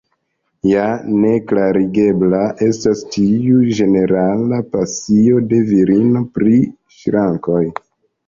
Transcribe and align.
Ja 0.67 0.85
ne 1.23 1.31
klarigebla 1.49 2.39
estas 2.67 3.03
tiu 3.15 3.59
ĝenerala 3.79 4.61
pasio 4.71 5.43
de 5.51 5.61
virino 5.69 6.23
pri 6.39 6.57
ŝrankoj. 7.03 7.63